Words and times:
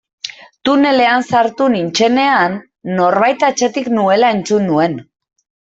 Tunelean 0.69 1.25
sartu 1.33 1.67
nintzenean 1.75 2.59
norbait 2.97 3.49
atzetik 3.53 3.95
nuela 3.99 4.37
entzun 4.39 4.71
nuen. 4.73 5.03